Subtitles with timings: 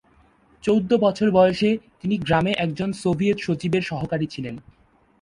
[0.63, 1.69] চৌদ্দ বছর বয়সে,
[2.01, 4.55] তিনি গ্রামে একজন সোভিয়েত সচিবের সহকারী ছিলেন।